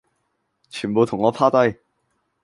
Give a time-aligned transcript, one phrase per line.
[0.71, 1.77] 全部同我趴低